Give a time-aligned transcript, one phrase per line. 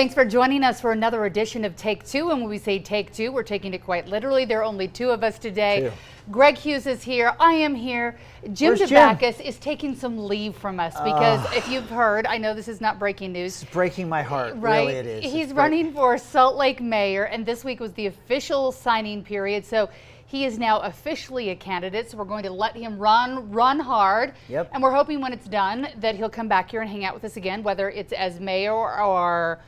[0.00, 2.30] Thanks for joining us for another edition of Take Two.
[2.30, 4.46] And when we say Take Two, we're taking it quite literally.
[4.46, 5.90] There are only two of us today.
[5.90, 5.92] Two.
[6.32, 7.34] Greg Hughes is here.
[7.38, 8.18] I am here.
[8.54, 8.96] Jim Where's Jim?
[8.96, 12.80] Dabakis is taking some leave from us because if you've heard, I know this is
[12.80, 13.62] not breaking news.
[13.62, 14.54] It's breaking my heart.
[14.56, 14.86] Right.
[14.86, 15.30] Really, it is.
[15.30, 19.66] He's It's running for Salt Lake mayor, and this week was the official signing period.
[19.66, 19.90] So
[20.24, 22.10] he is now officially a candidate.
[22.10, 24.32] So we're going to let him run, run hard.
[24.48, 24.70] Yep.
[24.72, 27.24] And we're hoping when it's done that he'll come back here and hang out with
[27.24, 29.60] us again, whether it's as mayor or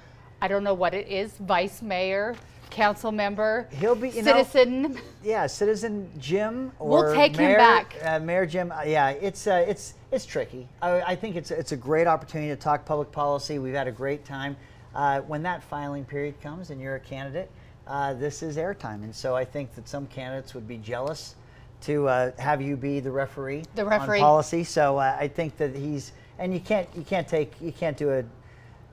[0.43, 2.35] I don't know what it is, vice mayor,
[2.69, 4.99] council member, He'll be, you know- citizen.
[5.23, 7.95] Yeah, Citizen Jim or We'll take him back.
[8.03, 8.73] Uh, Mayor Jim.
[8.73, 10.67] Uh, yeah, it's uh, it's it's tricky.
[10.83, 13.61] I, I think it's it's a great opportunity to talk public policy.
[13.61, 14.57] We've had a great time.
[14.97, 17.49] Uh, when that filing period comes and you're a candidate,
[17.87, 21.37] uh, this is airtime, and so I think that some candidates would be jealous
[21.83, 24.19] to uh, have you be the referee, The referee.
[24.19, 24.65] on policy.
[24.65, 28.11] So uh, I think that he's and you can't you can't take you can't do
[28.11, 28.25] a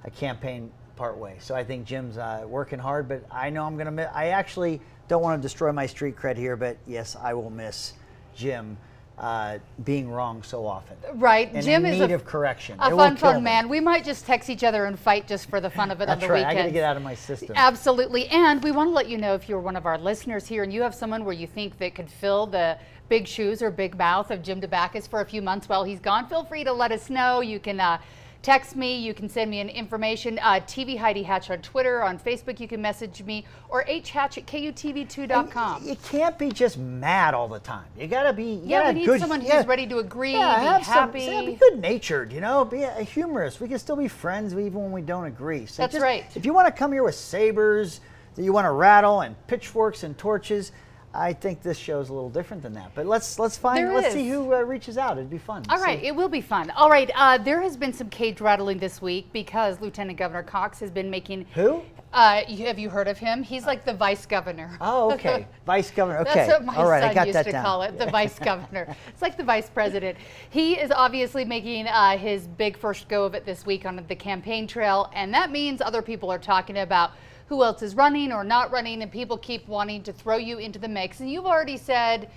[0.06, 0.69] a campaign
[1.00, 1.38] part way.
[1.39, 4.09] So I think Jim's uh, working hard, but I know I'm going to miss.
[4.14, 7.94] I actually don't want to destroy my street cred here, but yes, I will miss
[8.36, 8.78] Jim
[9.17, 10.97] uh, being wrong so often.
[11.16, 12.78] Right, And Jim in is need a, of correction.
[12.81, 13.69] a It fun, fun man.
[13.69, 16.22] We might just text each other and fight just for the fun of it That's
[16.22, 16.39] on the right.
[16.41, 16.58] weekends.
[16.59, 17.53] I got to get out of my system.
[17.56, 18.28] Absolutely.
[18.28, 20.72] And we want to let you know if you're one of our listeners here and
[20.73, 24.31] you have someone where you think that could fill the big shoes or big mouth
[24.31, 27.09] of Jim Dabakis for a few months while he's gone, feel free to let us
[27.09, 27.39] know.
[27.41, 28.00] You can uh,
[28.41, 30.39] text me, you can send me an information.
[30.39, 34.45] Uh, TV Heidi Hatch on Twitter, on Facebook, you can message me, or hatch at
[34.45, 35.85] KUTV2.com.
[35.88, 37.85] You can't be just mad all the time.
[37.97, 38.44] You got to be.
[38.44, 39.63] You Yeah, gotta we need good, someone who's yeah.
[39.67, 41.22] ready to agree, Yeah, be have some- happy.
[41.23, 43.59] yeah, be good natured, you know, be a, a humorous.
[43.59, 45.66] We can still be friends even when we don't agree.
[45.66, 46.25] So That's just- right.
[46.35, 48.01] If you want to come here with sabers
[48.35, 50.72] that you want to rattle and pitchforks and torches,
[51.14, 52.92] I think this show is a little different than that.
[52.94, 54.14] But let's let's find There let's is.
[54.14, 55.18] see who uh, reaches out.
[55.18, 55.64] It'd be fun.
[55.70, 56.08] All right, See.
[56.08, 56.70] it will be fun.
[56.72, 60.80] All right, uh, there has been some cage rattling this week because Lieutenant Governor Cox
[60.80, 61.47] has been making.
[61.56, 61.81] Who?
[62.12, 63.44] Uh, you, have you heard of him?
[63.44, 64.75] He's like the vice governor.
[64.81, 65.46] Oh, okay.
[65.68, 66.20] Vice governor.
[66.22, 66.34] Okay.
[66.34, 67.64] That's what my All right, son I got used that to down.
[67.64, 68.96] call it, the vice governor.
[69.09, 70.18] It's like the vice president.
[70.50, 74.16] He is obviously making uh, his big first go of it this week on the
[74.16, 77.12] campaign trail, and that means other people are talking about
[77.49, 80.77] who else is running or not running, and people keep wanting to throw you into
[80.77, 81.19] the mix.
[81.19, 82.29] And you've already said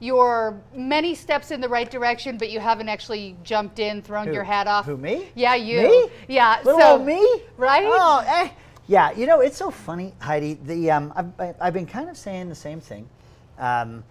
[0.00, 4.32] you're many steps in the right direction, but you haven't actually jumped in, thrown Who?
[4.34, 4.84] your hat off.
[4.84, 5.28] Who, me?
[5.36, 5.82] Yeah, you.
[5.82, 6.10] Me?
[6.28, 6.60] Yeah.
[6.64, 7.42] Little so, old me?
[7.56, 7.84] Right?
[7.86, 8.50] Oh, eh.
[8.88, 10.54] Yeah, you know, it's so funny, Heidi.
[10.54, 13.08] The um, I've, I've been kind of saying the same thing.
[13.58, 14.02] Um,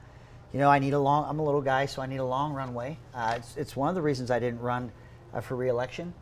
[0.54, 1.26] you know, I need a long.
[1.30, 2.98] I'm a little guy, so I need a long runway.
[3.14, 4.92] Uh, it's, it's one of the reasons I didn't run
[5.34, 6.14] uh, for reelection,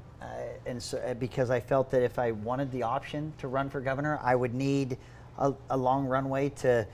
[0.66, 3.82] and so uh, because I felt that if I wanted the option to run for
[3.82, 4.98] governor, I would need
[5.38, 6.88] a, a long runway to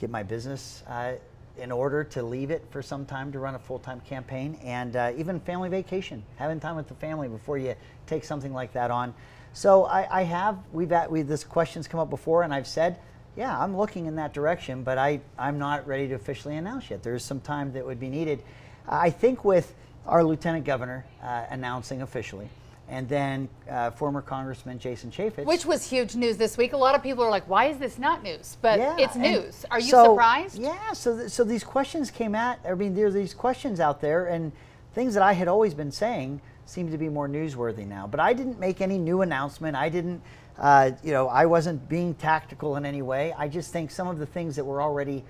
[0.00, 1.14] get my business uh,
[1.58, 5.12] in order to leave it for some time to run a full-time campaign, and uh,
[5.16, 7.74] even family vacation, having time with the family before you
[8.06, 9.14] take something like that on.
[9.54, 12.98] So I, I have we've at, we this question's come up before, and I've said,
[13.36, 17.02] yeah, I'm looking in that direction, but I I'm not ready to officially announce yet.
[17.02, 18.42] There's some time that would be needed.
[18.86, 19.74] I think with
[20.06, 22.48] our lieutenant governor uh, announcing officially,
[22.88, 26.72] and then uh, former Congressman Jason Chaffetz, Which was huge news this week.
[26.72, 28.56] A lot of people are like, why is this not news?
[28.62, 29.64] But yeah, it's news.
[29.70, 30.58] Are you so- surprised?
[30.58, 30.92] Yeah.
[30.92, 32.60] So th- so these questions came at.
[32.68, 34.52] I mean, there are these questions out there, and
[34.94, 38.06] things that I had always been saying seem to be more newsworthy now.
[38.06, 39.76] But I didn't make any new announcement.
[39.76, 40.22] I didn't.
[40.58, 43.34] Uh, you know, I wasn't being tactical in any way.
[43.36, 45.22] I just think some of the things that were already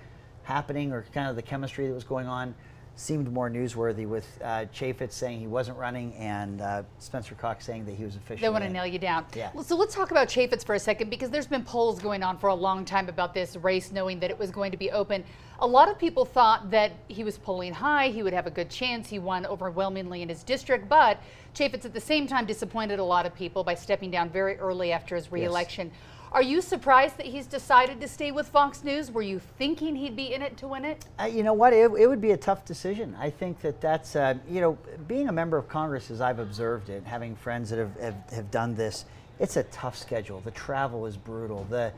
[0.43, 2.55] happening, or kind of the chemistry that was going on,
[2.97, 4.07] seemed more newsworthy.
[4.07, 8.15] With uh, Chaffetz saying he wasn't running, and uh, Spencer Cox saying that he was
[8.15, 8.41] officially.
[8.41, 9.25] They want to nail you down.
[9.35, 9.51] Yeah.
[9.53, 12.37] Well, So let's talk about Chaffetz for a second because there's been polls going on
[12.37, 15.23] for a long time about this race, knowing that it was going to be open.
[15.59, 18.69] A lot of people thought that he was polling high, he would have a good
[18.69, 19.07] chance.
[19.09, 21.19] He won overwhelmingly in his district, but
[21.55, 24.91] Chaffetz at the same time disappointed a lot of people by stepping down very early
[24.91, 25.91] after his reelection.
[26.31, 29.09] Are you surprised that he's decided to stay with Fox News?
[29.09, 31.05] Were you thinking he'd be in it to win it?
[31.19, 31.71] Uh, you know what?
[31.71, 33.15] It, it would be a tough decision.
[33.17, 34.77] I think that that's, uh, you know,
[35.07, 38.51] being a member of Congress, as I've observed it, having friends that have, have, have
[38.51, 39.05] done this,
[39.39, 40.41] it's a tough schedule.
[40.41, 41.65] The travel is brutal.
[41.69, 41.93] The,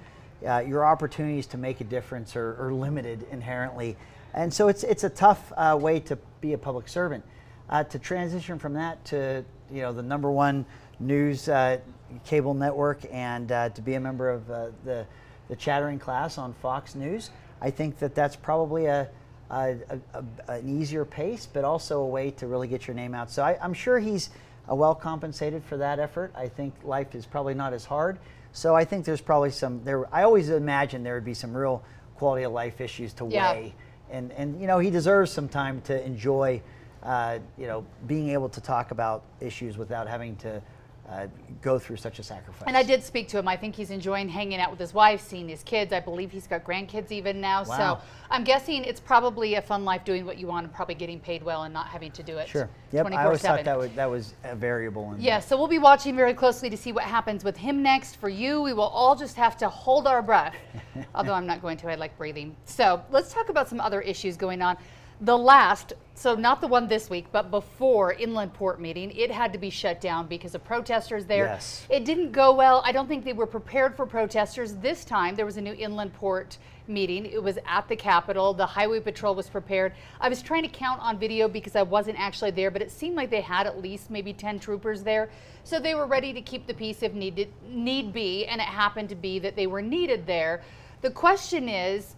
[0.48, 3.98] uh, your opportunities to make a difference are, are, limited inherently.
[4.36, 7.26] And so it's, it's a tough uh, way to be a public servant.
[7.70, 10.66] Uh, to transition from that to you know the number one
[11.00, 11.78] news uh,
[12.26, 15.06] cable network and uh, to be a member of the,
[15.48, 19.10] the chattering class on Fox News, I think that that's probably a,
[19.50, 19.76] a,
[20.14, 23.32] a, an easier pace, but also a way to really get your name out.
[23.32, 24.30] So I, am sure he's
[24.68, 26.32] well compensated for that effort.
[26.36, 28.20] I think life is probably not as hard.
[28.52, 30.14] So I think there's probably some there.
[30.14, 31.84] I always imagine there would be some real
[32.16, 33.54] quality of life issues to yeah.
[33.54, 33.76] weigh,
[34.10, 36.62] and and you know he deserves some time to enjoy,
[37.04, 40.62] uh, you know, being able to talk about issues without having to
[41.10, 41.28] uh,
[41.62, 42.68] go through such a sacrifice.
[42.68, 43.48] And I did speak to him.
[43.48, 45.92] I think he's enjoying hanging out with his wife, seeing his kids.
[45.92, 47.64] I believe he's got grandkids even now.
[47.64, 47.78] Wow.
[47.78, 51.20] So I'm guessing it's probably a fun life doing what you want and probably getting
[51.20, 52.48] paid well and not having to do it.
[52.48, 52.70] Sure.
[52.92, 53.08] Yep.
[53.08, 55.14] I always thought that was, that was a variable.
[55.14, 55.40] In yeah.
[55.40, 58.18] So we'll be watching very closely to see what happens with him next.
[58.18, 60.56] For you, we will all just have to hold our breath.
[61.16, 61.90] Although I'm not going to.
[61.90, 62.56] I like breathing.
[62.66, 64.78] So let's talk about some other issues going on.
[65.22, 69.52] The last, so not the one this week, but before inland port meeting, it had
[69.52, 71.46] to be shut down because of protesters there.
[71.46, 71.86] Yes.
[71.90, 72.82] It didn't go well.
[72.86, 74.76] I don't think they were prepared for protesters.
[74.76, 76.58] This time there was a new inland port
[76.88, 77.26] meeting.
[77.26, 78.54] It was at the Capitol.
[78.54, 79.94] The Highway Patrol was prepared.
[80.22, 83.18] I was trying to count on video because I wasn't actually there, but it seemed
[83.18, 85.30] like they had at least maybe 10 troopers there.
[85.66, 89.10] So they were ready to keep the peace if needed, need be, and it happened
[89.10, 90.64] to be that they were needed there.
[91.02, 92.16] The question is,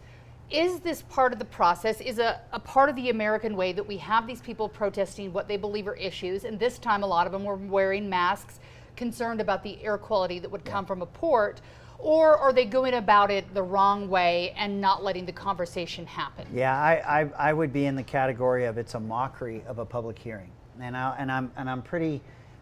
[0.51, 3.87] is this part of the process is a, a part of the american way that
[3.87, 6.43] we have these people protesting what they believe are issues?
[6.43, 8.59] And this time a lot of them were wearing masks
[8.95, 10.87] concerned about the air quality that would come yeah.
[10.87, 11.61] from a port
[11.97, 16.45] or are they going about it the wrong way and not letting the conversation happen?
[16.53, 19.85] Yeah i, I, I would be in the category of it's a mockery of a
[19.85, 20.51] public hearing.
[20.79, 22.21] And, I, and i'm and i'm pretty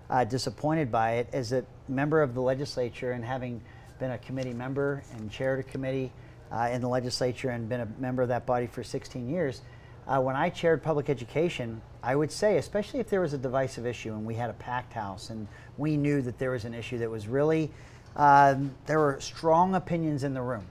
[0.10, 3.62] uh, disappointed by it as a member of the legislature and having
[4.00, 6.12] been a committee member and chaired a committee
[6.52, 9.62] uh, in the legislature and been a member of that body for 16 years.
[10.08, 13.86] Uh, when I chaired public education, I would say, especially if there was a divisive
[13.86, 15.48] issue and we had a packed house and
[15.78, 17.70] we knew that there was an issue that was really,
[18.16, 20.66] um, there were strong opinions in the room.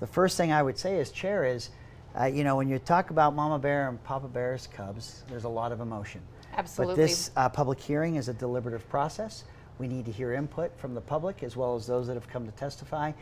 [0.00, 1.70] The first thing I would say as chair is,
[2.18, 5.48] uh, you know, when you talk about Mama Bear and Papa Bear's cubs, there's a
[5.48, 6.20] lot of emotion.
[6.56, 6.94] Absolutely.
[6.94, 9.44] But this uh, public hearing is a deliberative process.
[9.78, 12.44] We need to hear input from the public as well as those that have come
[12.46, 13.12] to testify.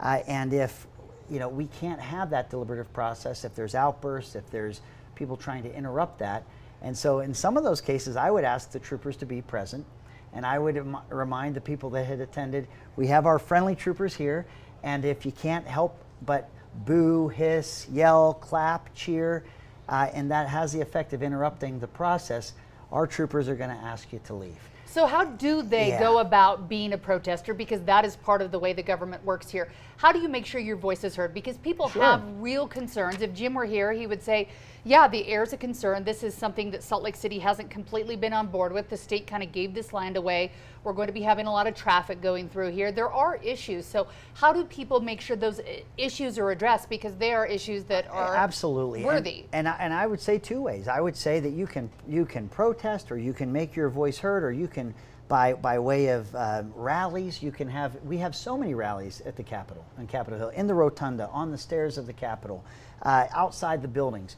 [0.00, 0.86] Uh, and if
[1.30, 4.80] you know, we can't have that deliberative process if there's outbursts, if there's
[5.14, 6.44] people trying to interrupt that.
[6.82, 9.86] And so, in some of those cases, I would ask the troopers to be present,
[10.32, 14.14] and I would Im- remind the people that had attended, we have our friendly troopers
[14.14, 14.44] here,
[14.82, 16.50] and if you can't help but
[16.84, 19.44] boo, hiss, yell, clap, cheer,
[19.88, 22.52] uh, and that has the effect of interrupting the process,
[22.92, 24.58] our troopers are going to ask you to leave.
[24.86, 25.98] So how do they yeah.
[25.98, 27.52] go about being a protester?
[27.52, 29.72] Because that is part of the way the government works here.
[29.96, 31.32] How do you make sure your voice is heard?
[31.32, 32.02] Because people sure.
[32.02, 33.22] have real concerns.
[33.22, 34.48] If Jim were here, he would say,
[34.84, 36.04] yeah, the air is a concern.
[36.04, 38.90] This is something that Salt Lake City hasn't completely been on board with.
[38.90, 40.52] The state kind of gave this land away.
[40.82, 42.92] We're going to be having a lot of traffic going through here.
[42.92, 43.86] There are issues.
[43.86, 46.90] So how do people make sure those uh, issues are addressed?
[46.90, 49.46] Because they are issues that are absolutely worthy.
[49.52, 50.86] And, and I, and I would say two ways.
[50.86, 54.18] I would say that you can you can protest, or you can make your voice
[54.18, 54.94] heard, or you can
[55.28, 57.42] by, by way of uh, rallies.
[57.42, 60.66] You can have, we have so many rallies at the Capitol, on Capitol Hill, in
[60.66, 62.64] the rotunda, on the stairs of the Capitol,
[63.02, 64.36] uh, outside the buildings.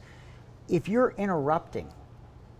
[0.69, 1.87] If you're interrupting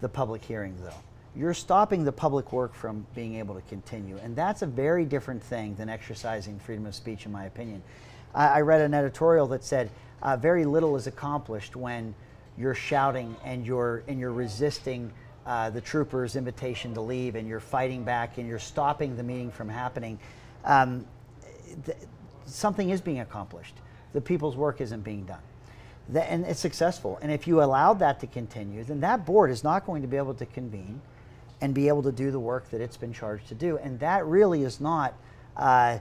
[0.01, 0.93] the public hearing, though,
[1.35, 4.17] you're stopping the public work from being able to continue.
[4.17, 7.83] And that's a very different thing than exercising freedom of speech, in my opinion.
[8.33, 9.89] I, I read an editorial that said
[10.21, 12.15] uh, very little is accomplished when
[12.57, 15.13] you're shouting and you're, and you're resisting
[15.47, 19.49] uh, the troopers' invitation to leave and you're fighting back and you're stopping the meeting
[19.49, 20.19] from happening,
[20.65, 21.05] um,
[21.85, 21.97] th-
[22.45, 23.73] something is being accomplished.
[24.11, 25.39] The people's work isn't being done.
[26.13, 27.17] And it's successful.
[27.21, 30.17] And if you allowed that to continue, then that board is not going to be
[30.17, 31.01] able to convene
[31.61, 33.77] and be able to do the work that it's been charged to do.
[33.77, 35.13] And that really is not
[35.55, 35.99] uh,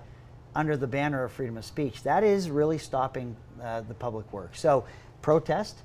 [0.57, 2.03] under the banner of freedom of speech.
[2.03, 4.57] That is really stopping uh, the public work.
[4.57, 4.85] So,
[5.23, 5.79] protest,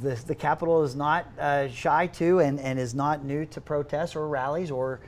[0.00, 4.16] the, the Capitol is not uh, shy to and, and is not new to protests
[4.16, 5.00] or rallies or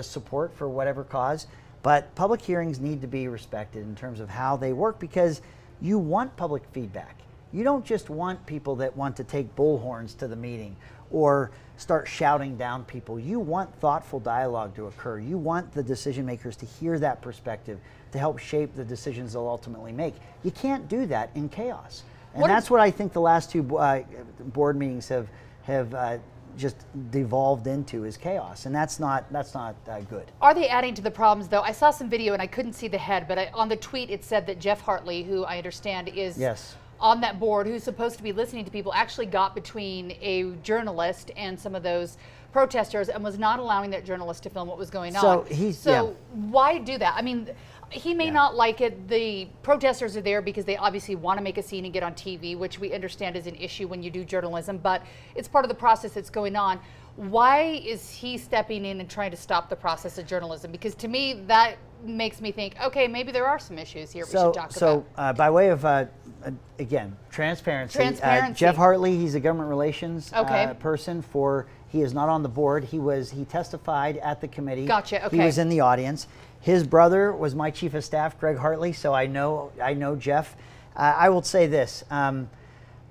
[0.00, 1.46] support for whatever cause.
[1.82, 5.42] But public hearings need to be respected in terms of how they work because
[5.80, 7.20] you want public feedback.
[7.52, 10.76] You don't just want people that want to take bullhorns to the meeting
[11.10, 13.20] or start shouting down people.
[13.20, 15.18] You want thoughtful dialogue to occur.
[15.18, 17.78] You want the decision makers to hear that perspective
[18.12, 20.14] to help shape the decisions they'll ultimately make.
[20.42, 22.02] You can't do that in chaos.
[22.34, 24.02] And what that's what I think the last two uh,
[24.46, 25.28] board meetings have
[25.62, 26.18] have uh,
[26.56, 26.76] just
[27.10, 30.30] devolved into is chaos, and that's not that's not uh, good.
[30.42, 31.62] Are they adding to the problems though?
[31.62, 34.10] I saw some video and I couldn't see the head, but I, on the tweet
[34.10, 36.74] it said that Jeff Hartley, who I understand is Yes.
[37.00, 41.30] on that board, who's supposed to be listening to people, actually got between a journalist
[41.36, 42.18] and some of those
[42.52, 45.46] protesters and was not allowing that journalist to film what was going So on.
[45.46, 46.12] he's- so yeah.
[46.50, 47.14] why do that?
[47.16, 47.48] I mean.
[47.90, 48.32] He may Yeah.
[48.32, 49.08] not like it.
[49.08, 52.14] The protesters are there because they obviously want to make a scene and get on
[52.14, 55.02] TV, which we understand is an issue when you do journalism, but
[55.34, 56.80] it's part of the process that's going on.
[57.16, 60.72] Why is he stepping in and trying to stop the process of journalism?
[60.72, 64.32] Because to me, that makes me think, okay, maybe there are some issues here we
[64.32, 65.30] So, should talk so about.
[65.30, 66.06] uh, by way of uh,
[66.44, 66.50] uh,
[66.80, 68.52] again transparency, Transparency.
[68.52, 70.64] Uh, Jeff Hartley, he's a government relations Okay.
[70.64, 71.66] uh, person for.
[71.88, 72.82] He is not on the board.
[72.82, 74.84] He was he testified at the committee.
[74.84, 75.36] Gotcha, okay.
[75.36, 76.26] He was in the audience.
[76.64, 78.94] His brother was my chief of staff, Greg Hartley.
[78.94, 80.56] So I know I know Jeff.
[80.96, 82.04] Uh, I will say this.
[82.10, 82.48] Um,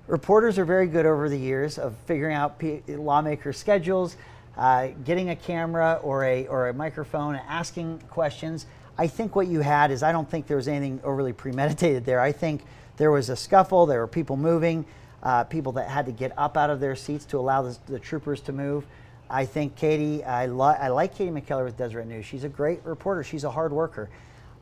[0.08, 4.16] reporters are very good over the years of figuring out p- lawmakers' schedules,
[4.56, 8.66] uh, getting a camera or a or a microphone, and asking questions.
[8.98, 12.18] I think what you had is I don't think there was anything overly premeditated there.
[12.18, 12.64] I think
[12.96, 13.86] there was a scuffle.
[13.86, 14.84] There were people moving,
[15.22, 18.00] uh, people that had to get up out of their seats to allow the, the
[18.00, 18.84] troopers to move.
[19.30, 22.26] I think Katie, I, I like Katie McKellar with Deseret News.
[22.26, 23.24] She's a great reporter.
[23.24, 24.10] She's a hard worker.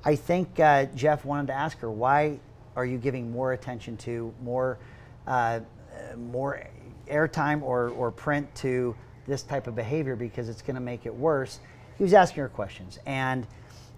[0.04, 2.38] I think uh, Jeff wanted to ask her why
[2.74, 4.78] are you giving more attention to more
[5.26, 5.60] uh,
[6.16, 6.66] more
[7.08, 8.94] airtime or, or print to
[9.26, 11.60] this type of behavior because it's going to make it worse.
[11.96, 13.46] He was asking her questions, and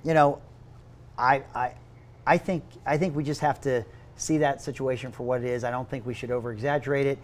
[0.02, 0.42] you know,
[1.16, 1.72] I, I,
[2.26, 3.84] I think I think we just have to
[4.16, 5.64] see that situation for what it is.
[5.64, 7.18] I don't think we should over exaggerate it.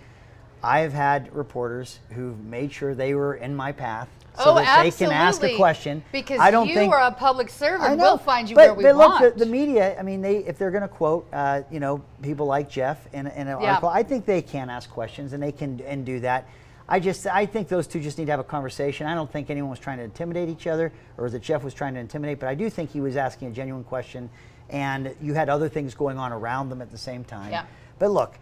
[0.63, 4.67] I have had reporters who've made sure they were in my path so oh, that
[4.67, 4.91] absolutely.
[4.91, 6.03] they can ask a question.
[6.13, 7.99] Because I don't you think, are a public servant.
[7.99, 8.95] Know, We'll find you but, where we are.
[8.95, 9.23] but want.
[9.23, 9.99] look, the, the media.
[9.99, 13.27] I mean, they if they're going to quote, uh, you know, people like Jeff in,
[13.27, 13.69] in an Yeah.
[13.69, 16.49] article, I think they can ask questions and they can and do that.
[16.89, 19.07] I just I think those two just need to have a conversation.
[19.07, 21.95] I don't think anyone was trying to intimidate each other or that Jeff was trying
[21.95, 24.31] to intimidate, but I do think he was asking a genuine question,
[24.71, 27.51] and you had other things going on around them at the same time.
[27.51, 27.65] Yeah.
[27.99, 28.39] But look.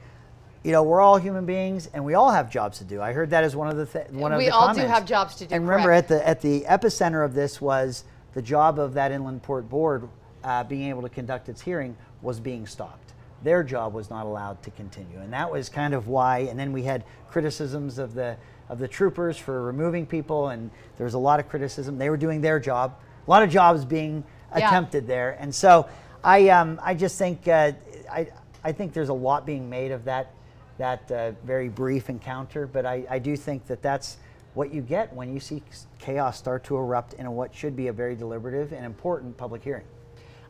[0.68, 3.00] You know, we're all human beings, and we all have jobs to do.
[3.00, 5.06] I heard that as one of the th- one of We the all do have
[5.06, 6.10] jobs to do, And remember, correct.
[6.10, 10.06] at the at the epicenter of this was the job of that inland port board
[10.44, 13.14] uh, being able to conduct its hearing was being stopped.
[13.42, 16.40] Their job was not allowed to continue, and that was kind of why.
[16.40, 18.36] And then we had criticisms of the
[18.68, 21.96] of the troopers for removing people, and there was a lot of criticism.
[21.96, 22.92] They were doing their job.
[23.26, 24.22] A lot of jobs being
[24.54, 24.66] Yeah.
[24.68, 25.86] attempted there, and so
[26.22, 27.72] I um, I just think uh,
[28.12, 28.26] I
[28.62, 30.34] I think there's a lot being made of that
[30.78, 34.16] that uh, very brief encounter, but I, I do think that that's
[34.54, 35.62] what you get when you see
[35.98, 39.62] chaos start to erupt in a, what should be a very deliberative and important public
[39.62, 39.84] hearing.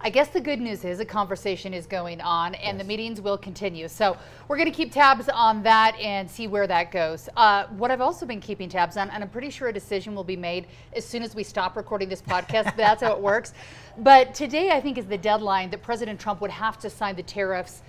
[0.01, 3.37] I guess the good news is a conversation is going on and the meetings will
[3.37, 3.89] continue.
[3.89, 4.17] So
[4.47, 7.29] we're going to keep tabs on that and see where that goes.
[7.37, 10.23] Uh, what I've also been keeping tabs on, and I'm pretty sure a decision will
[10.23, 12.77] be made as soon as we stop recording this podcast.
[12.77, 13.53] That's how it works.
[14.01, 17.23] But today, I think, is the deadline that President Trump would have to sign the
[17.25, 17.83] tariffs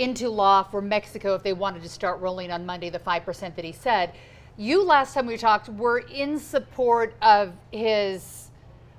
[0.00, 3.64] into law for Mexico if they wanted to start rolling on Monday, the 5% that
[3.64, 4.14] he said.
[4.56, 8.50] You, last time we talked, were in support of his,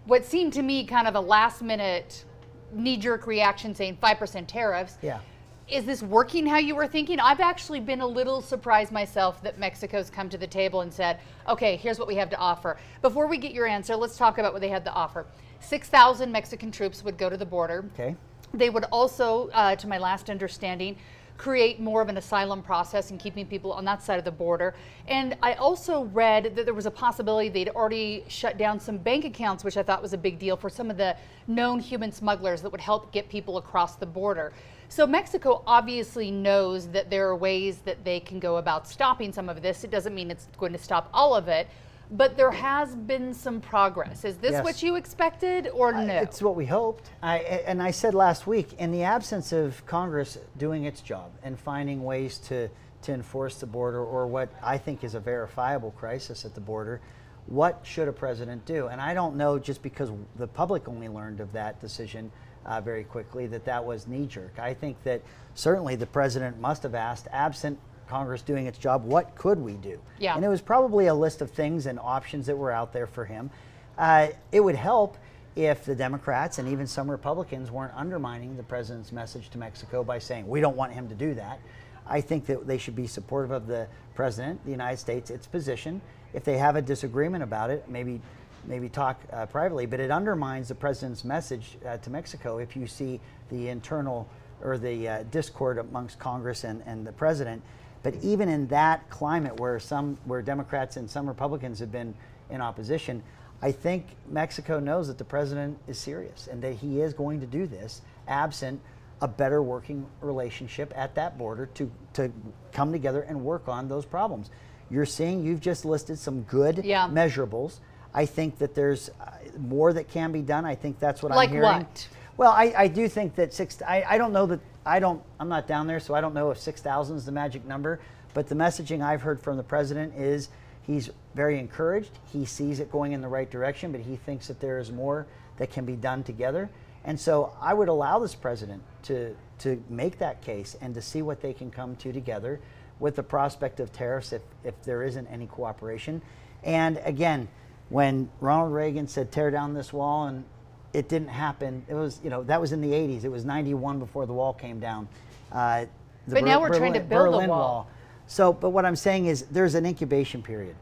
[0.06, 2.26] what seemed to me kind of a last minute
[2.72, 4.98] knee jerk reaction saying 5% tariffs.
[5.02, 5.20] Yeah.
[5.68, 7.20] Is this working how you were thinking?
[7.20, 11.20] I've actually been a little surprised myself that Mexico's come to the table and said,
[11.48, 12.78] okay, here's what we have to offer.
[13.02, 15.26] Before we get your answer, let's talk about what they had to offer.
[15.62, 17.86] 6,000 Mexican troops would go to the border.
[17.94, 18.16] Okay.
[18.54, 20.98] They would also, uh, to my last understanding,
[21.38, 24.76] create more of an asylum process and keeping people on that side of the border.
[25.08, 29.26] And I also read that there was a possibility they'd already shut down some bank
[29.26, 31.18] accounts, which I thought was a big deal for some of the
[31.48, 34.54] known human smugglers that would help get people across the border.
[34.88, 39.50] So Mexico obviously knows that there are ways that they can go about stopping some
[39.50, 39.84] of this.
[39.84, 41.68] It doesn't mean it's going to stop all of it.
[42.12, 44.26] But there has been some progress.
[44.26, 44.64] Is this Yes.
[44.66, 46.14] what you expected or no?
[46.14, 47.10] It's what we hoped.
[47.24, 51.58] I, and I said last week, in the absence of Congress doing its job and
[51.58, 52.70] finding ways to,
[53.04, 57.00] to enforce the border or what I think is a verifiable crisis at the border,
[57.48, 58.88] what should a president do?
[58.88, 62.30] And I don't know just because the public only learned of that decision
[62.66, 64.60] uh, very quickly that that was knee jerk.
[64.60, 65.22] I think that
[65.56, 67.80] certainly the president must have asked, absent
[68.12, 69.98] Congress doing its job, what could we do?
[70.20, 70.36] Yeah.
[70.36, 73.24] And it was probably a list of things and options that were out there for
[73.24, 73.50] him.
[73.98, 75.18] Uh, it would help
[75.56, 80.20] if the Democrats and even some Republicans weren't undermining the president's message to Mexico by
[80.20, 81.60] saying, we don't want him to do that.
[82.06, 86.02] I think that they should be supportive of the president, the United States, its position.
[86.34, 88.20] If they have a disagreement about it, maybe
[88.68, 92.86] maybe talk uh, privately, but it undermines the president's message uh, to Mexico if you
[92.86, 94.28] see the internal
[94.64, 97.60] or the uh, discord amongst Congress and, and the president
[98.04, 102.14] But even in that climate where some where Democrats and some Republicans have been
[102.50, 103.22] in opposition,
[103.62, 107.46] I think Mexico knows that the president is serious and that he is going to
[107.46, 108.82] do this absent
[109.22, 112.32] a better working relationship at that border to, to
[112.72, 114.50] come together and work on those problems.
[114.90, 117.08] You're seeing, you've just listed some good Yeah.
[117.08, 117.80] measurables.
[118.14, 120.66] I think that there's uh, more that can be done.
[120.66, 121.70] I think that's what Like I'm hearing.
[121.70, 122.08] Like what?
[122.38, 123.82] Well, I, I do think that six.
[123.88, 125.22] I, I don't know that I don't.
[125.40, 128.00] I'm not down there, so I don't know if six thousand is the magic number.
[128.34, 130.50] But the messaging I've heard from the president is
[130.84, 132.12] he's very encouraged.
[132.32, 135.28] He sees it going in the right direction, but he thinks that there is more
[135.58, 136.70] that can be done together.
[137.04, 141.22] And so I would allow this president to to make that case and to see
[141.22, 142.60] what they can come to together
[143.00, 146.22] with the prospect of tariffs if, if there isn't any cooperation.
[146.64, 147.48] And again,
[147.90, 150.46] when Ronald Reagan said tear down this wall and
[150.94, 151.84] it didn't happen.
[151.88, 153.24] It was, you know, that was in the 80s.
[153.24, 155.08] It was 91 before the wall came down.
[155.52, 155.86] Uh,
[156.28, 157.88] But now we're trying to build a Berlin wall.
[158.28, 160.76] So, but what I'm saying is there's an incubation period.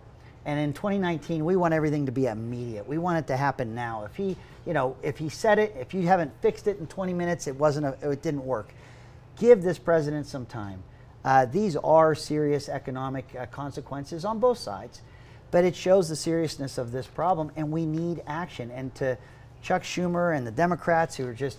[0.46, 2.88] And in 2019, we want everything to be immediate.
[2.88, 4.06] We want it to happen now.
[4.06, 4.36] If he,
[4.66, 7.56] you know, if he said it, if you haven't fixed it in 20 minutes, it
[7.56, 8.74] wasn't, a, it didn't work.
[9.38, 10.82] Give this president some time.
[11.24, 15.02] Uh, these are serious economic uh, consequences on both sides,
[15.52, 18.72] but it shows the seriousness of this problem, and we need action.
[18.72, 19.18] And to
[19.62, 21.58] Chuck Schumer and the Democrats who are just,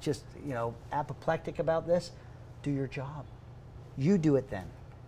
[0.00, 2.10] just you know, apoplectic about this,
[2.62, 3.24] do your job.
[3.96, 4.64] You do it then.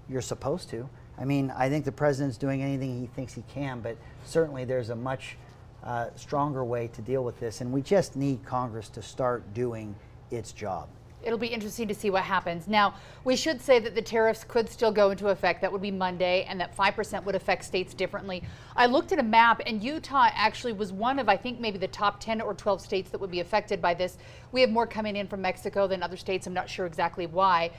[0.08, 0.88] You're supposed to.
[1.18, 4.90] I mean, I think the president's doing anything he thinks he can, but certainly there's
[4.90, 5.36] a much
[5.82, 9.94] uh, stronger way to deal with this, and we just need Congress to start doing
[10.30, 10.88] its job.
[11.22, 12.68] It'll be interesting to see what happens.
[12.68, 12.94] Now,
[13.24, 15.60] we should say that the tariffs could still go into effect.
[15.60, 18.44] That would be Monday, and that 5% would affect states differently.
[18.76, 21.88] I looked at a map, and Utah actually was one of, I think, maybe the
[21.88, 24.18] top 10 or 12 states that would be affected by this.
[24.52, 26.46] We have more coming in from Mexico than other states.
[26.46, 27.72] I'm not sure exactly why.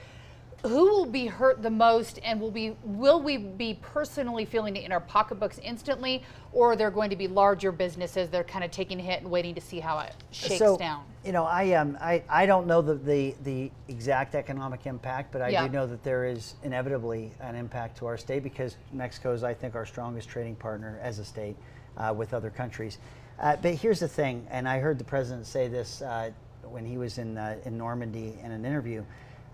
[0.64, 4.84] Who will be hurt the most, and will be will we be personally feeling it
[4.84, 8.64] in our pocketbooks instantly, or are there going to be larger businesses that are kind
[8.64, 11.04] of taking a hit and waiting to see how it shakes so, down?
[11.24, 15.42] You know, I um, I, I don't know the, the, the exact economic impact, but
[15.42, 15.66] I Yeah.
[15.66, 19.54] do know that there is inevitably an impact to our state because Mexico is, I
[19.54, 21.56] think, our strongest trading partner as a state
[21.96, 22.98] uh, with other countries.
[23.38, 26.32] Uh, but here's the thing, and I heard the president say this uh,
[26.64, 29.04] when he was in uh, in Normandy in an interview.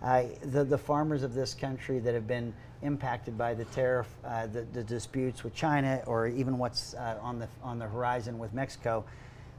[0.05, 4.47] Uh, the, the farmers of this country that have been impacted by the tariff, uh,
[4.47, 8.53] the, the disputes with China, or even what's uh, on the on the horizon with
[8.53, 9.03] Mexico,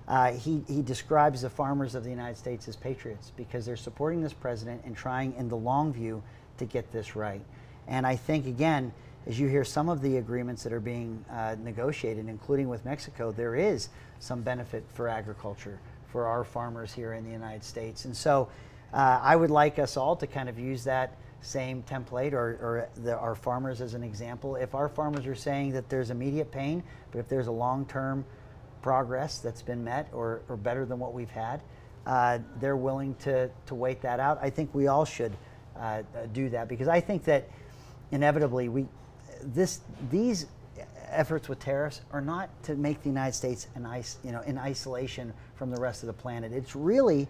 [0.07, 4.21] uh, he, he describes the farmers of the United States as patriots because they're supporting
[4.21, 6.21] this president and trying in the long view
[6.59, 7.41] to get this right.
[7.87, 8.93] And I think, again,
[9.25, 13.31] as you hear some of the agreements that are being uh, negotiated, including with Mexico,
[13.31, 15.79] there is some benefit for agriculture,
[16.11, 18.05] for our farmers here in the United States.
[18.05, 18.47] And so
[18.93, 22.89] uh, I would like us all to kind of use that same template or, or
[23.03, 24.55] the, our farmers as an example.
[24.55, 28.25] If our farmers are saying that there's immediate pain, but if there's a long term
[28.81, 31.61] progress that's been met or, or better than what we've had,
[32.05, 34.39] uh, they're willing to, to wait that out.
[34.41, 35.33] I think we all should
[35.79, 37.49] uh, do that because I think that
[38.11, 38.85] inevitably we
[39.41, 40.47] this these
[41.09, 44.57] efforts with tariffs are not to make the United States an ice, you know, in
[44.57, 46.51] isolation from the rest of the planet.
[46.51, 47.27] It's really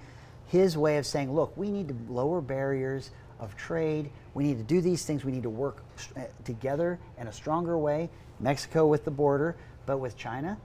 [0.48, 4.10] his way of saying, look, we need to lower barriers of trade.
[4.34, 5.26] We need to do these things.
[5.26, 5.84] We need to work
[6.16, 8.10] uh, together in a stronger way.
[8.40, 9.56] Mexico with the border,
[9.86, 10.58] but with China,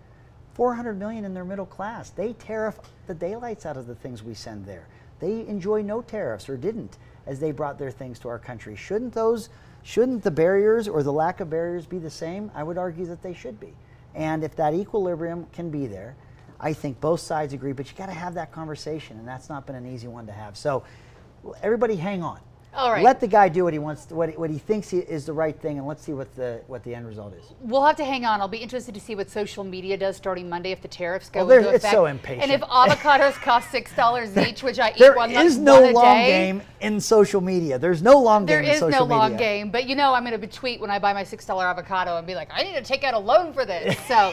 [0.54, 2.10] 400 million in their middle class.
[2.10, 4.86] They tariff the daylights out of the things we send there.
[5.20, 8.74] They enjoy no tariffs or didn't as they brought their things to our country.
[8.74, 9.50] Shouldn't those
[9.82, 12.50] shouldn't the barriers or the lack of barriers be the same?
[12.54, 13.72] I would argue that they should be.
[14.14, 16.16] And if that equilibrium can be there,
[16.60, 19.66] I think both sides agree, but you got to have that conversation, and that's not
[19.66, 20.56] been an easy one to have.
[20.56, 20.84] So,
[21.62, 22.38] everybody, hang on.
[22.72, 23.02] All right.
[23.02, 25.32] Let the guy do what he wants, what he, what he thinks he, is the
[25.32, 27.44] right thing, and let's see what the what the end result is.
[27.62, 28.40] We'll have to hang on.
[28.40, 31.44] I'll be interested to see what social media does starting Monday if the tariffs go
[31.44, 31.92] Well, into it's effect.
[31.94, 32.42] so impatient.
[32.44, 35.90] And if avocados cost six dollars each, which I eat There one, is one no
[35.90, 37.76] a long day, game in social media.
[37.76, 39.38] There's no long There game in is no long media.
[39.48, 42.18] game, but you know I'm going to tweet when I buy my six dollar avocado
[42.18, 43.96] and be like, I need to take out a loan for this.
[44.06, 44.32] So.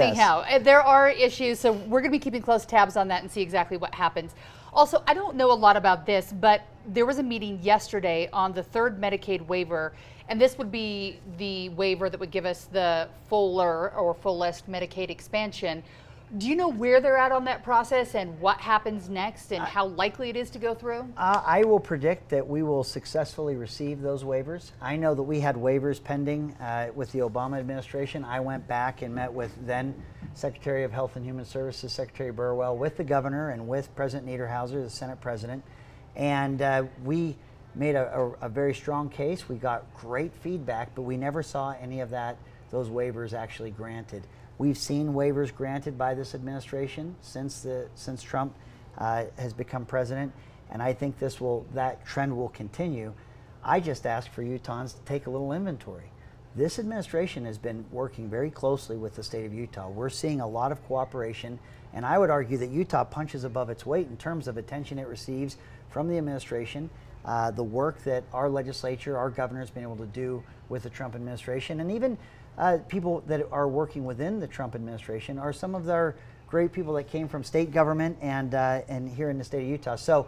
[0.00, 3.22] Anyhow, uh, there are issues, so we're going to be keeping close tabs on that
[3.22, 4.34] and see exactly what happens.
[4.72, 8.52] Also, I don't know a lot about this, but there was a meeting yesterday on
[8.52, 9.92] the third Medicaid waiver,
[10.28, 15.10] and this would be the waiver that would give us the fuller or fullest Medicaid
[15.10, 15.82] expansion.
[16.38, 19.88] Do you know where they're at on that process and what happens next and how
[19.88, 21.06] likely it is to go through?
[21.14, 24.70] Uh, I will predict that we will successfully receive those waivers.
[24.80, 28.24] I know that we had waivers pending uh, with the Obama administration.
[28.24, 29.94] I went back and met with then
[30.32, 34.82] Secretary of Health and Human Services, Secretary Burwell, with the governor and with President Niederhauser,
[34.82, 35.62] the Senate president.
[36.16, 37.36] And uh, we
[37.74, 39.50] made a, a, a, very strong case.
[39.50, 42.38] We got great feedback, but we never saw any of that,
[42.70, 44.26] those waivers actually granted.
[44.62, 48.54] We've seen waivers granted by this administration since the since Trump
[48.96, 50.32] uh, has become president,
[50.70, 53.12] and I think this will that trend will continue.
[53.64, 56.12] I just ask for Utahns to take a little inventory.
[56.54, 59.90] This administration has been working very closely with the state of Utah.
[59.90, 61.58] We're seeing a lot of cooperation,
[61.92, 65.08] and I would argue that Utah punches above its weight in terms of attention it
[65.08, 65.56] receives
[65.90, 66.88] from the administration,
[67.24, 70.90] uh, the work that our legislature, our governor has been able to do with the
[70.90, 72.16] Trump administration, and even
[72.58, 76.14] uh, people that are working within the Trump administration are some of our
[76.48, 79.68] great people that came from state government and uh, and here in the state of
[79.68, 79.96] Utah.
[79.96, 80.26] So.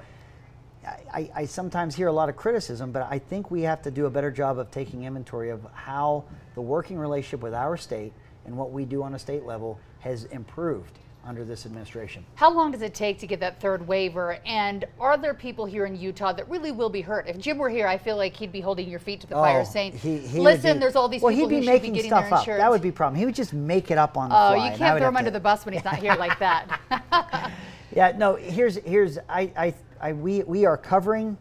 [1.11, 4.05] I, I, sometimes hear a lot of criticism, but I think we have to do
[4.05, 8.13] a better job of taking inventory of how the working relationship with our state
[8.45, 12.25] and what we do on a state level has improved under this administration.
[12.35, 14.39] How long does it take to get that third waiver?
[14.45, 17.29] And are there people here in Utah that really will be hurt?
[17.29, 19.43] If Jim were here, I feel like he'd be holding your feet to the oh,
[19.43, 21.95] fire, saying, he, he "Listen, be, there's all these well, people he'd be who making
[21.95, 22.47] should be stuff up.
[22.47, 23.19] That would be a problem.
[23.19, 24.69] He would just make it up on the oh, fly.
[24.69, 26.81] Oh, you can't throw him under the bus when he's not here like that.
[27.95, 28.37] yeah, no.
[28.37, 31.37] Here's here's I, I I we we are covering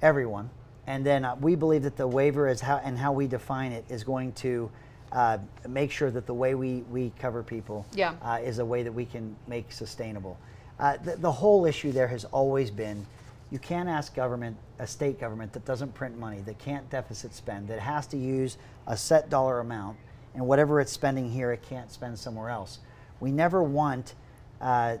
[0.00, 0.50] everyone,
[0.86, 3.84] and then uh, we believe that the waiver is how and how we define it
[3.88, 4.70] is going to
[5.12, 8.14] uh, make sure that the way we, we cover people yeah.
[8.22, 10.38] uh, is a way that we can make sustainable.
[10.78, 13.06] Uh, the, the, whole issue there has always been
[13.50, 17.68] you can't ask government, a state government that doesn't print money, that can't deficit spend,
[17.68, 19.98] that has to use a set dollar amount,
[20.34, 22.78] and whatever it's spending here, it can't spend somewhere else.
[23.20, 24.14] We never want
[24.62, 24.96] uh,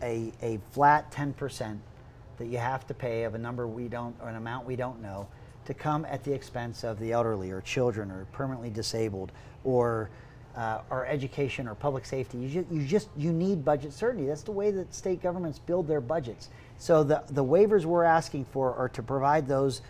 [0.00, 1.78] a, a flat 10%
[2.38, 5.02] that you have to pay of a number we don't, or an amount we don't
[5.02, 5.28] know
[5.66, 9.32] to come at the expense of the elderly or children or permanently disabled
[9.64, 10.10] or
[10.56, 12.38] uh, our education or public safety.
[12.38, 14.26] You just, you just you need budget certainty.
[14.26, 16.48] That's the way that state governments build their budgets.
[16.78, 19.82] So the the waivers we're asking for are to provide those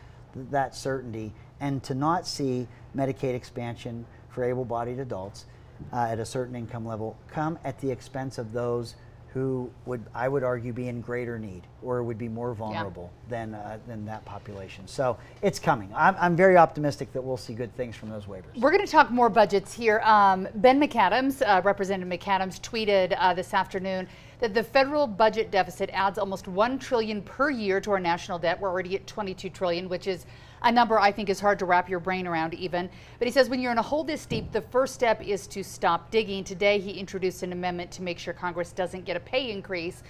[0.51, 5.45] that certainty and to not see Medicaid expansion for able-bodied adults
[5.93, 8.95] uh, at a certain income level come at the expense of those
[9.35, 13.31] who would I would argue be in greater need or would be more vulnerable yeah.
[13.31, 14.87] than uh, than that population.
[14.87, 15.93] So it's coming.
[15.95, 18.57] I'm, I'm very optimistic that we'll see good things from those waivers.
[18.57, 19.99] We're going to talk more budgets here.
[20.05, 24.07] Um, ben McAdams, uh, Representative McAdams, tweeted uh, this afternoon
[24.39, 28.61] that the federal budget deficit adds almost one trillion per year to our national debt.
[28.61, 30.27] We're already at 22 trillion, which is
[30.65, 32.89] a number I think is hard to wrap your brain around even.
[33.19, 35.63] But he says when you're in a hole this deep, the first step is to
[35.63, 36.43] stop digging.
[36.43, 40.03] Today he introduced an amendment to make sure Congress doesn't get a pay increase.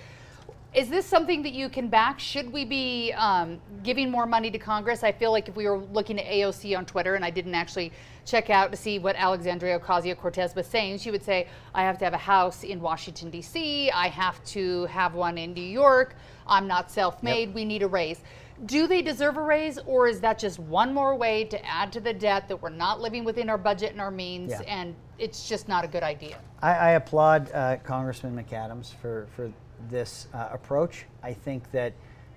[0.73, 2.19] Is this something that you can back?
[2.19, 5.05] Should we be um, giving more money to Congress?
[5.05, 7.93] I feel like if we were looking at AOC on Twitter, and I didn't actually
[8.25, 11.97] check out to see what Alexandria Ocasio Cortez was saying, she would say, I have
[11.99, 16.17] to have a house in Washington, D.C., I have to have one in New York,
[16.45, 17.55] I'm not self made, yep.
[17.55, 18.21] we need a raise.
[18.67, 22.01] Do they deserve a raise, or is that just one more way to add to
[22.01, 24.61] the debt that we're not living within our budget and our means, yeah.
[24.63, 26.39] and it's just not a good idea?
[26.63, 29.53] I, I applaud uh, Congressman McAdams for, for
[29.91, 31.05] this uh, approach.
[31.23, 31.95] I think that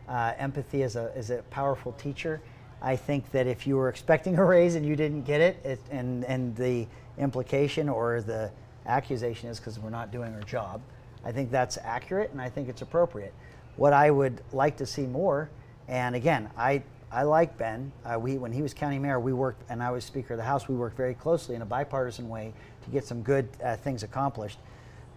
[0.07, 2.41] uh, empathy is a, is a powerful teacher.
[2.81, 5.79] I think that if you were expecting a raise and you didn't get it, it
[5.91, 8.51] and, and the implication or the
[8.85, 10.81] accusation is because we're not doing our job,
[11.25, 13.33] I think that's accurate and I think it's appropriate.
[13.75, 15.49] What I would like to see more
[15.87, 17.91] and again, I, I like Ben.
[18.03, 20.43] Uh, we, when he was county mayor, we worked, and I was Speaker of the
[20.43, 24.03] House, we worked very closely in a bipartisan way to get some good uh, things
[24.03, 24.59] accomplished.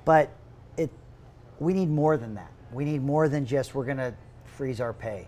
[0.04, 0.30] But
[0.76, 0.90] it,
[1.58, 2.52] we need more than that.
[2.72, 5.26] We need more than just we're going to freeze our pay.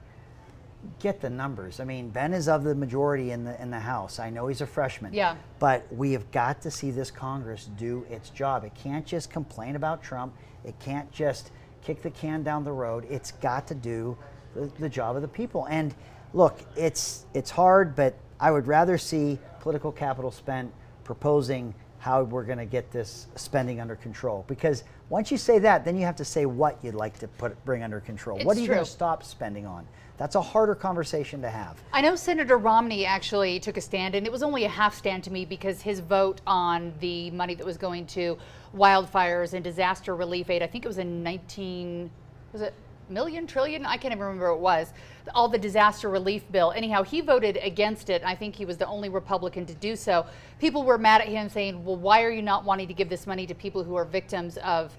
[1.00, 1.78] Get the numbers.
[1.80, 4.18] I mean, Ben is of the majority in the in the House.
[4.18, 5.14] I know he's a freshman.
[5.14, 5.36] Yeah.
[5.60, 8.64] But we have got to see this Congress do its job.
[8.64, 10.34] It can't just complain about Trump.
[10.64, 11.52] It can't just
[11.84, 13.06] kick the can down the road.
[13.08, 14.16] It's got to do
[14.54, 15.66] the, the job of the people.
[15.66, 15.94] And
[16.34, 20.72] look, it's it's hard, but I would rather see political capital spent
[21.04, 24.44] proposing how we're going to get this spending under control.
[24.48, 27.64] Because once you say that, then you have to say what you'd like to put
[27.64, 28.38] bring under control.
[28.38, 29.86] It's what are you going to stop spending on?
[30.18, 31.80] That's a harder conversation to have.
[31.92, 35.24] I know Senator Romney actually took a stand, and it was only a half stand
[35.24, 38.36] to me because his vote on the money that was going to
[38.76, 42.10] wildfires and disaster relief aid, I think it was in 19,
[42.52, 42.74] was it
[43.12, 44.92] million, trillion, I can't even remember what it was,
[45.34, 46.72] all the disaster relief bill.
[46.72, 48.22] Anyhow, he voted against it.
[48.24, 50.26] I think he was the only Republican to do so.
[50.58, 53.26] People were mad at him saying, well, why are you not wanting to give this
[53.26, 54.96] money to people who are victims of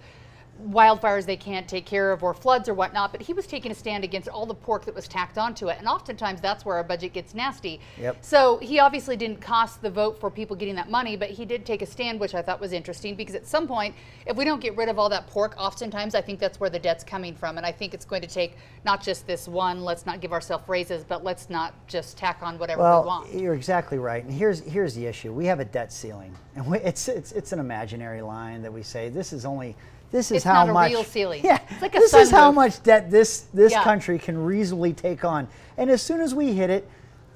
[0.70, 3.76] wildfires they can't take care of or floods or whatnot, but he was taking a
[3.76, 5.78] stand against all the pork that was tacked onto it.
[5.80, 7.80] And oftentimes that's where our budget gets nasty.
[8.00, 8.18] Yep.
[8.22, 11.66] So he obviously didn't cost the vote for people getting that money, but he did
[11.66, 14.62] take a stand, which I thought was interesting because at some point, if we don't
[14.62, 17.58] get rid of all that pork, oftentimes I think that's where the debt's coming from.
[17.58, 20.68] And I think it's going to take not just this one, let's not give ourselves
[20.70, 23.34] raises, but let's not just tack on whatever well, we want.
[23.34, 24.24] You're exactly right.
[24.24, 25.34] And here's here's the issue.
[25.34, 26.34] We have a debt ceiling.
[26.56, 29.76] And we, it's, it's, it's an imaginary line that we say this is only
[30.14, 31.42] this is It's how not a much real ceiling.
[31.44, 33.84] Yeah, It's like a this is how much debt this this Yeah.
[33.84, 35.48] country can reasonably take on.
[35.76, 36.88] And as soon as we hit it,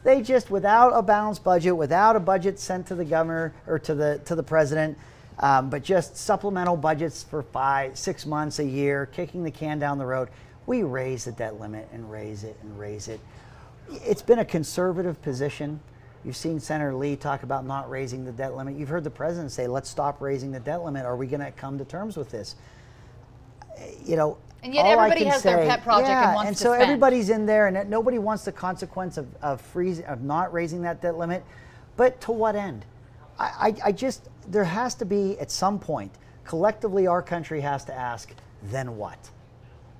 [0.04, 3.96] they just without a balanced budget, without a budget sent to the governor or to
[3.96, 4.96] the to the president,
[5.40, 9.98] um, but just supplemental budgets for five, six months, a year, kicking the can down
[9.98, 10.30] the road.
[10.68, 13.20] We raise the debt limit and raise it and raise it.
[13.90, 15.80] It's been a conservative position.
[16.28, 18.76] You've seen Senator Lee talk about not raising the debt limit.
[18.76, 21.06] You've heard the president say, let's stop raising the debt limit.
[21.06, 22.56] Are we going to come to terms with this?
[24.04, 26.36] You know, And yet all I everybody can has their say- pet project and yeah,
[26.36, 26.84] wants and to so spend.
[26.84, 31.02] everybody's in there, and nobody wants the consequence of, of freezing, of not raising that
[31.02, 31.46] debt limit.
[31.96, 32.84] But to what end?
[33.40, 36.12] I, I, I just, there has to be at some point,
[36.44, 39.18] collectively, our country has to ask, then what?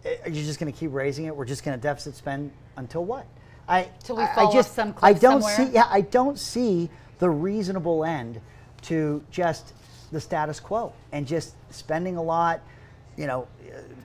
[0.04, 1.34] Eh, are you just going to keep raising it?
[1.34, 3.26] We're just going to deficit spend until what?
[3.68, 5.56] I, Till we I- I fall off just, some I don't somewhere?
[5.68, 5.74] see.
[5.74, 8.40] Yeah, I don't see the reasonable end
[8.84, 9.74] to just
[10.12, 12.62] the status quo and just spending a lot.
[13.18, 13.48] You know,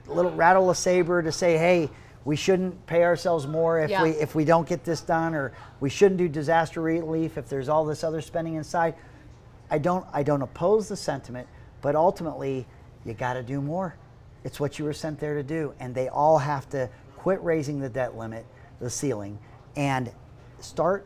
[0.09, 1.89] a little rattle a saber to say, hey,
[2.25, 4.03] we shouldn't pay ourselves more if Yeah.
[4.03, 7.69] we if we don't get this done, or we shouldn't do disaster relief if there's
[7.69, 8.95] all this other spending inside.
[9.69, 11.47] I don't I don't oppose the sentiment,
[11.81, 12.65] but ultimately
[13.05, 13.95] you got to do more.
[14.43, 17.79] It's what you were sent there to do, and they all have to quit raising
[17.79, 18.45] the debt limit,
[18.79, 19.37] the ceiling,
[19.75, 20.11] and
[20.59, 21.05] start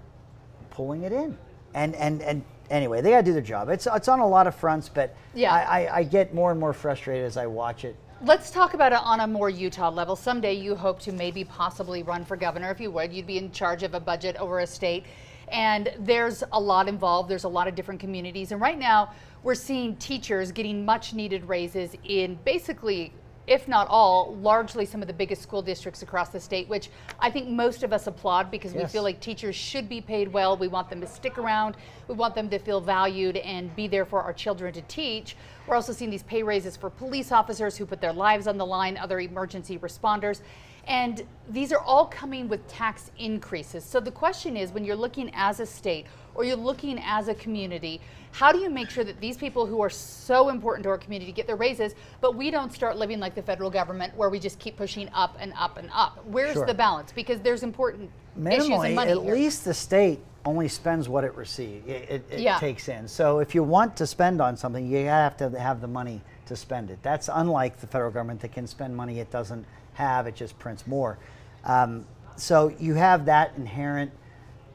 [0.69, 1.37] pulling it in.
[1.73, 3.69] And and and anyway, they got to do their job.
[3.69, 5.53] It's it's on a lot of fronts, but Yeah.
[5.53, 7.95] I, I, I get more and more frustrated as I watch it.
[8.23, 10.15] Let's talk about it on a more Utah level.
[10.15, 12.71] Someday you hope to maybe possibly run for governor.
[12.71, 15.05] If you would, you'd be in charge of a budget over a state.
[15.49, 17.29] And there's a lot involved.
[17.29, 18.51] There's a lot of different communities.
[18.51, 23.13] And right now, we're seeing teachers getting much needed raises in basically,
[23.47, 27.31] if not all, largely some of the biggest school districts across the state, which I
[27.31, 30.57] think most of us applaud because we feel like teachers should be paid well.
[30.57, 31.77] We want them to stick around.
[32.09, 35.37] We want them to feel valued and be there for our children to teach.
[35.65, 38.65] We're also seeing these pay raises for police officers who put their lives on the
[38.65, 40.41] line, other emergency responders.
[40.87, 43.83] And these are all coming with tax increases.
[43.83, 46.05] So the question is when you're looking as a state
[46.37, 47.99] or you're looking as a community,
[48.31, 51.31] how do you make sure that these people who are so important to our community
[51.31, 54.59] get their raises, but we don't start living like the federal government where we just
[54.59, 56.23] keep pushing up and up and up?
[56.25, 56.65] Where's Sure.
[56.65, 57.11] the balance?
[57.11, 58.11] Because there's important
[58.49, 59.33] issues and money at here.
[59.33, 61.85] least the state only spends what it receives.
[61.87, 62.59] It, it, it Yeah.
[62.59, 63.07] takes in.
[63.07, 66.55] So if you want to spend on something, you have to have the money to
[66.55, 66.99] spend it.
[67.01, 70.27] That's unlike the federal government that can spend money it doesn't have.
[70.27, 71.17] It just prints more.
[71.65, 72.05] Um,
[72.37, 74.11] so you have that inherent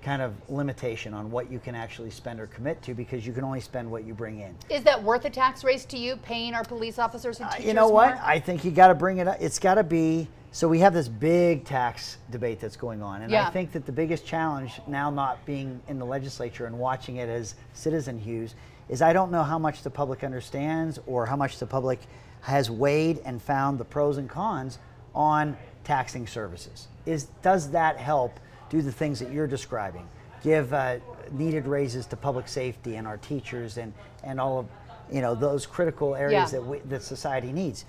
[0.02, 3.44] kind of limitation on what you can actually spend or commit to because you can
[3.44, 4.54] only spend what you bring in.
[4.68, 7.66] Is that worth a tax raise to you, paying our police officers and Uh, teachers
[7.66, 8.14] you know what?
[8.16, 8.24] more?
[8.24, 9.36] I think you got to bring it up.
[9.40, 10.28] It's got to be.
[10.50, 13.46] So we have this big tax debate that's going on, and Yeah.
[13.46, 17.28] I think that the biggest challenge now, not being in the legislature and watching it
[17.30, 18.54] as citizen Hughes,
[18.90, 22.00] is I don't know how much the public understands or how much the public
[22.42, 24.78] has weighed and found the pros and cons
[25.14, 26.88] on taxing services.
[27.06, 28.38] Is does that help
[28.72, 30.08] do the things that you're describing?
[30.42, 30.96] Give uh,
[31.30, 33.92] needed raises to public safety and our teachers and
[34.24, 34.66] and all of
[35.12, 36.58] you know those critical areas Yeah.
[36.58, 37.84] that we, that society needs.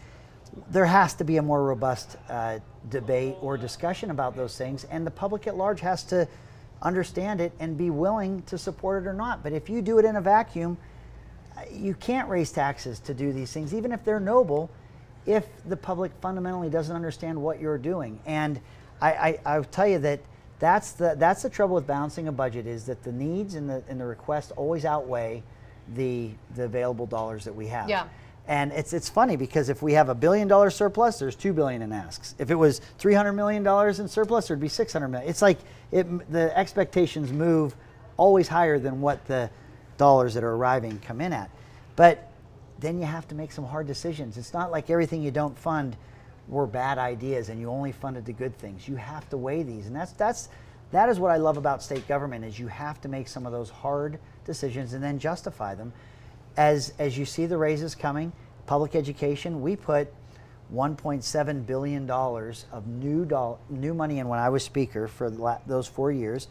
[0.69, 5.07] There has to be a more robust uh, debate or discussion about those things, and
[5.07, 6.27] the public at large has to
[6.81, 9.41] understand it and be willing to support it or not.
[9.41, 10.77] But if you do it in a vacuum,
[11.71, 14.69] you can't raise taxes to do these things, even if they're noble,
[15.25, 18.19] if the public fundamentally doesn't understand what you're doing.
[18.25, 18.59] And
[19.01, 20.19] I, I, I'll tell you that
[20.59, 23.83] that's the that's the trouble with balancing a budget is that the needs and the
[23.87, 25.43] and the requests always outweigh
[25.95, 27.89] the the available dollars that we have.
[27.89, 28.07] Yeah.
[28.47, 31.81] And it's it's funny because if we have a billion dollar surplus, there's two billion
[31.81, 32.35] in asks.
[32.39, 35.29] If it was three hundred million dollars in surplus, there'd be six hundred million.
[35.29, 35.59] It's like
[35.91, 37.75] it, the expectations move
[38.17, 39.49] always higher than what the
[39.97, 41.49] dollars that are arriving come in at.
[41.95, 42.29] But
[42.79, 44.37] then you have to make some hard decisions.
[44.37, 45.95] It's not like everything you don't fund
[46.47, 48.87] were bad ideas and you only funded the good things.
[48.87, 50.49] You have to weigh these, and that's that's
[50.91, 53.51] that is what I love about state government is you have to make some of
[53.51, 55.93] those hard decisions and then justify them.
[56.57, 58.31] As as you see the raises coming,
[58.65, 60.13] public education, we put
[60.73, 65.41] 1.7 billion dollars of new doll, new money in when I was speaker for the
[65.41, 66.47] la- those four years.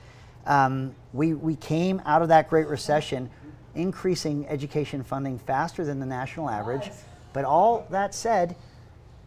[0.46, 3.30] Um, we we came out of that Great Recession,
[3.74, 6.90] increasing education funding faster than the national average.
[7.32, 8.56] But all that said,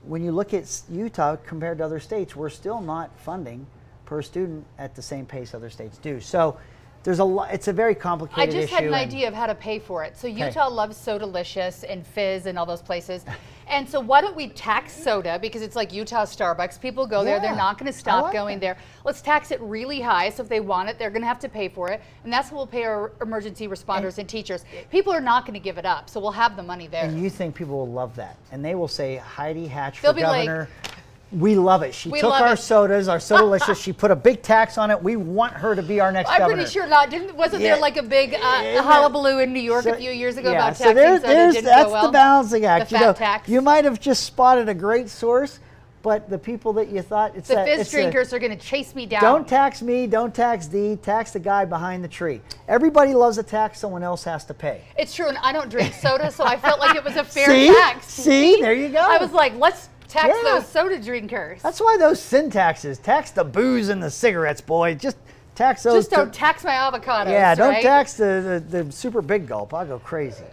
[0.07, 3.65] when you look at Utah compared to other states, we're still not funding
[4.05, 6.19] per student at the same pace other states do.
[6.21, 6.57] So
[7.05, 7.53] there's a lot.
[7.53, 8.57] It's a very complicated issue.
[8.57, 10.17] I just had an idea of how to pay for it.
[10.17, 10.75] So Utah okay.
[10.75, 13.23] loves Sodalicious and Fiiz and all those places.
[13.67, 16.81] And so why don't we tax soda because it's like Utah Starbucks.
[16.81, 18.77] People go yeah, there, they're not going to stop like going there.
[19.03, 20.29] Let's tax it really high.
[20.31, 22.51] So if they want it, they're going to have to pay for it, and that's
[22.51, 24.65] what we'll pay our emergency responders and, and teachers.
[24.91, 27.05] People are not going to give it up, so we'll have the money there.
[27.05, 30.21] And you think people will love that, and they will say Heidi Hatch They'll for
[30.21, 30.69] governor.
[30.83, 30.95] Like,
[31.31, 31.93] we love it.
[31.93, 32.57] She we took our it.
[32.57, 33.81] sodas, our Sodalicious.
[33.81, 35.01] she put a big tax on it.
[35.01, 36.57] We want her to be our next I'm governor.
[36.57, 37.09] pretty sure not.
[37.09, 37.73] Didn't wasn't yeah.
[37.73, 40.77] there like a big uh, hullabaloo in New York so, a few years ago about
[40.77, 42.05] so there's, there's, that's well?
[42.05, 42.89] the balancing act.
[42.89, 43.49] The you know, tax.
[43.49, 45.59] you might have just spotted a great source,
[46.03, 48.93] but the people that you thought it's the fizz it's drinkers are going to chase
[48.93, 49.21] me down.
[49.21, 50.05] Don't tax me.
[50.05, 50.97] Don't tax thee.
[50.97, 52.41] Tax the guy behind the tree.
[52.67, 54.81] Everybody loves a tax someone else has to pay.
[54.97, 57.47] It's true, and I don't drink soda, so I felt like it was a fair
[57.47, 57.73] See?
[57.73, 58.05] tax.
[58.05, 58.99] See, there you go.
[58.99, 60.53] I was like, let's Tax yeah.
[60.53, 61.61] those soda drinkers.
[61.61, 62.99] That's why those sin taxes.
[62.99, 64.95] Tax the booze and the cigarettes, boy.
[64.95, 65.17] Just
[65.55, 66.05] tax those.
[66.05, 67.29] Just don't tax my avocados.
[67.29, 67.83] Yeah, don't right?
[67.83, 69.73] tax the, the, the super big gulp.
[69.73, 70.45] I'll go crazy.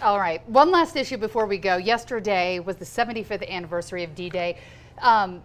[0.00, 0.46] All right.
[0.48, 1.76] One last issue before we go.
[1.76, 4.56] Yesterday was the 75th anniversary of D-Day.
[5.02, 5.42] Um,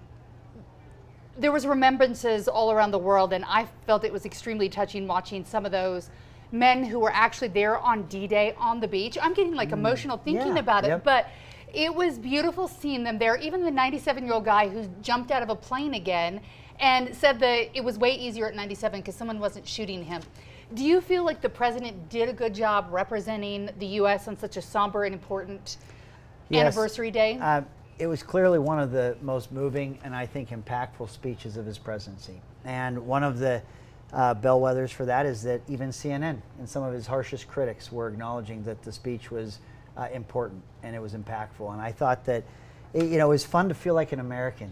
[1.38, 5.44] there was remembrances all around the world, and I felt it was extremely touching watching
[5.44, 6.10] some of those
[6.54, 9.18] men who were actually there on D-Day on the beach.
[9.22, 9.74] I'm getting like mm.
[9.74, 11.04] emotional thinking yeah, about it, yep.
[11.04, 11.28] but
[11.74, 13.38] it was beautiful seeing them there.
[13.38, 16.42] Even the 97 year old guy who jumped out of a plane again
[16.80, 20.22] and said that it was way easier at 97 because someone wasn't shooting him.
[20.74, 24.28] Do you feel like the president did a good job representing the U.S.
[24.28, 25.78] on such a somber and important
[26.50, 26.62] yes.
[26.62, 27.38] anniversary day?
[27.42, 27.62] Uh,
[28.00, 31.78] it was clearly one of the most moving and I think impactful speeches of his
[31.78, 32.42] presidency.
[32.66, 33.62] And one of the
[34.14, 38.08] uh, bellwethers for that is that even CNN and some of his harshest critics were
[38.08, 39.60] acknowledging that the speech was
[39.98, 41.72] uh, important and it was impactful.
[41.74, 42.44] And I thought that,
[42.94, 44.72] it, you know, it was fun to feel like an American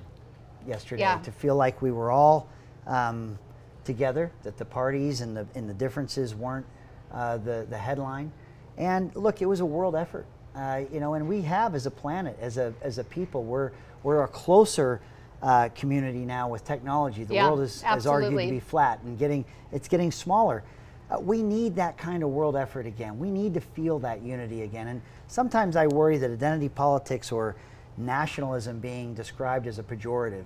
[0.67, 1.17] yesterday, yeah.
[1.19, 2.47] to feel like we were all
[2.87, 3.37] um,
[3.83, 6.65] together, that the parties and the, and the differences weren't
[7.11, 8.31] uh, the, the headline.
[8.77, 10.25] And look, it was a world effort.
[10.55, 13.71] Uh, you know, and we have as a planet, as a, as a people, we're,
[14.03, 15.01] we're a closer
[15.41, 17.23] uh, community now with technology.
[17.23, 20.63] The yeah, world is, is argued to be flat and getting, it's getting smaller.
[21.09, 23.19] Uh, we need that kind of world effort again.
[23.19, 24.87] We need to feel that unity again.
[24.87, 27.55] And sometimes I worry that identity politics or
[27.97, 30.45] nationalism being described as a pejorative.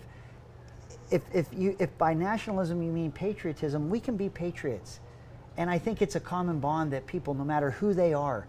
[1.11, 4.99] If, if, you, if by nationalism you mean patriotism, we can be patriots.
[5.57, 8.45] And I think it's a common bond that people, no matter who they are,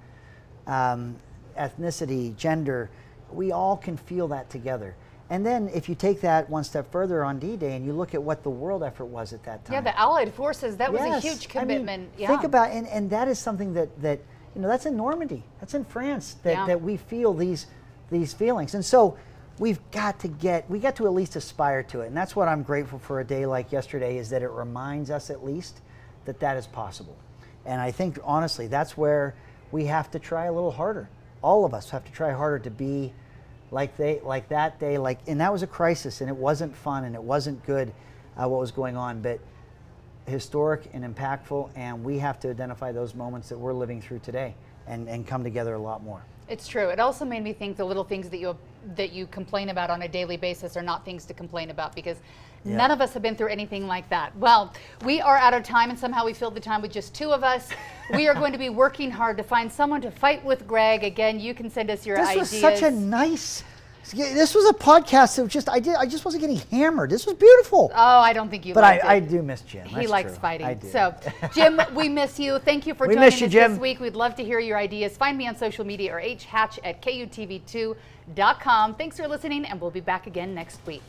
[0.66, 1.16] um,
[1.59, 2.90] ethnicity, gender,
[3.33, 4.94] we all can feel that together.
[5.31, 8.23] And then if you take that one step further on D-Day and you look at
[8.23, 9.75] what the world effort was at that time.
[9.75, 11.88] Yeah, the Allied forces, that was a huge commitment.
[11.88, 12.27] I mean, yeah.
[12.27, 14.21] Think about, and, and that is something that, that,
[14.57, 16.66] you know, that's in Normandy, that's in France, that, yeah.
[16.66, 17.69] that we feel these,
[18.11, 18.75] these feelings.
[18.75, 19.16] And so
[19.61, 22.09] we've got to get, we got to at least aspire to it.
[22.09, 25.31] And that's what I'm grateful for a day like yesterday is that it reminds us
[25.31, 25.81] at least
[26.25, 27.16] that that is possible.
[27.64, 29.37] And I think, honestly, that's where
[29.71, 31.09] we have to try a little harder.
[31.40, 33.12] All of us have to try harder to be
[33.70, 37.04] like they like that day like and that was a crisis and it wasn't fun
[37.04, 37.92] and it wasn't good
[38.37, 39.38] uh, what was going on but
[40.26, 44.54] historic and impactful and we have to identify those moments that we're living through today
[44.87, 46.22] and, and come together a lot more.
[46.48, 46.88] It's true.
[46.88, 48.56] It also made me think the little things that you
[48.96, 52.16] that you complain about on a daily basis are not things to complain about because
[52.64, 52.77] yeah.
[52.77, 54.37] none of us have been through anything like that.
[54.37, 54.73] Well,
[55.05, 57.44] we are out of time and somehow we filled the time with just two of
[57.44, 57.68] us.
[58.14, 61.05] we are going to be working hard to find someone to fight with Greg.
[61.05, 62.51] Again, you can send us your this ideas.
[62.51, 63.64] This was such a nice
[64.12, 67.11] this was a podcast that was just I did I just wasn't getting hammered.
[67.11, 67.90] This was beautiful.
[67.94, 68.75] Oh, I don't think you.
[68.75, 69.87] But I, I, do miss Jim.
[69.87, 70.40] He That's likes true.
[70.40, 70.81] fighing.
[70.90, 71.14] So,
[71.55, 72.59] Jim, we miss you.
[72.59, 73.73] Thank you for we joining you, us Jim.
[73.73, 74.01] this week.
[74.01, 75.16] We'd love to hear your ideas.
[75.16, 78.94] Find me on social media or hhatch at kutv2.com.
[78.94, 81.03] Thanks for listening, and we'll be back again next week.